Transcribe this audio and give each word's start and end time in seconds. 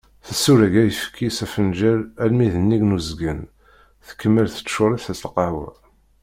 Tessureg 0.25 0.73
ayefki 0.81 1.27
s 1.37 1.39
afenǧal 1.45 1.99
almi 2.23 2.47
d 2.53 2.55
nnig 2.63 2.83
n 2.85 2.95
uzgen, 2.97 3.39
tkemmel 4.07 4.47
teččur-it 4.49 5.05
s 5.17 5.21
lqawa. 5.27 5.69